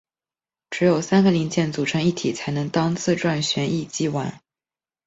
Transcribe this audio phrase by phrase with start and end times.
[0.71, 4.41] 只有三个零件组成一体才能当自转旋翼机玩。